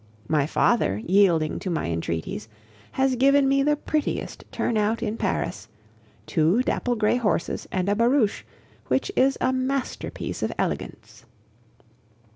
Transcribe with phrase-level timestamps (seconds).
[0.27, 2.47] My father, yielding to my entreaties,
[2.93, 5.67] has given me the prettiest turnout in Paris
[6.25, 8.41] two dapple gray horses and a barouche,
[8.87, 11.25] which is a masterpiece of elegance.